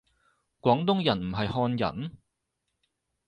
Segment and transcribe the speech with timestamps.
[0.61, 2.13] 廣東人唔係漢人？